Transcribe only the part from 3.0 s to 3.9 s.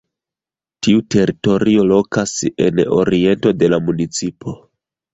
oriento de la